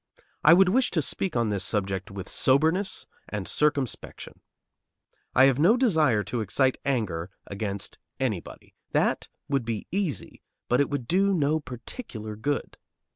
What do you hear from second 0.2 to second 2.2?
I would wish to speak on this subject